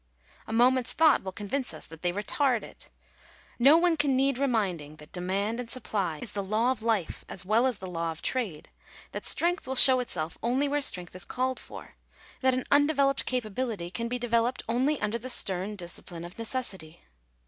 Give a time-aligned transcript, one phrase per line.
[0.47, 2.89] A moment's thought] will convince us that they retard it.
[3.59, 7.23] No one can need remind ing that demand and supply is the law of life
[7.29, 8.71] as well as the law of trade—
[9.11, 11.97] that strength will show itself only where strength is called for—
[12.41, 17.01] that an undeveloped capability can be developed only under the stern discipline of necessity.